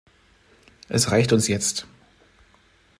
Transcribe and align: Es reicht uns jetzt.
Es 0.89 1.11
reicht 1.11 1.31
uns 1.31 1.47
jetzt. 1.47 1.85